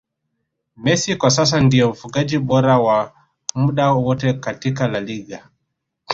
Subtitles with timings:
[0.77, 3.13] Messi kwa sasa ndiye mfungaji bora wa
[3.55, 5.49] muda wote katika La Liga